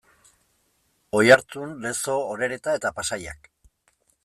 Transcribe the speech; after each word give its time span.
Oiartzun, 1.19 1.75
Lezo, 1.85 2.17
Orereta 2.37 2.77
eta 2.81 2.95
Pasaiak. 2.99 3.49